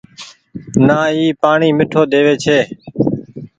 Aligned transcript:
نآ 0.87 0.99
اي 1.15 1.25
پآڻيٚ 1.41 1.75
ميٺو 1.77 2.01
ۮيوي 2.11 2.35
ڇي۔ 2.43 2.57